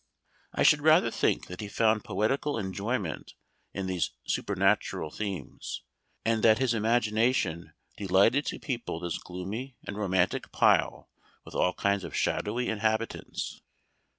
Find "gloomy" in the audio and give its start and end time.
9.19-9.75